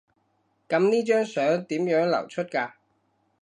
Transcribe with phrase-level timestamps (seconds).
[0.67, 2.71] 噉呢張相點樣流出㗎？